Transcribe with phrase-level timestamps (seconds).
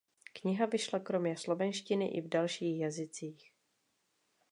[0.33, 3.51] Kniha vyšla kromě slovenštiny i v dalších jazycích.